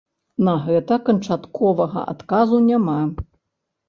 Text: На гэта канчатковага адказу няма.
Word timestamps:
На 0.45 0.53
гэта 0.67 0.97
канчатковага 1.09 2.01
адказу 2.13 2.57
няма. 2.71 2.97